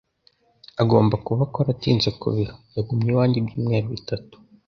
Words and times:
Agomba 0.81 1.15
kuba 1.25 1.41
akora 1.47 1.67
atinze 1.75 2.09
ku 2.19 2.27
biro. 2.35 2.55
Yagumye 2.75 3.07
iwanjye 3.11 3.37
ibyumweru 3.39 3.87
bitatu. 3.95 4.35